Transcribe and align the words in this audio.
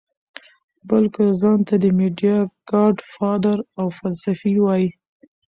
بلکه 0.89 1.21
ځان 1.41 1.59
ته 1.67 1.75
د 1.83 1.85
ميډيا 1.99 2.37
ګاډ 2.69 2.95
فادر 3.13 3.57
او 3.79 3.87
فلسفي 3.97 4.53
وائي- 4.63 4.89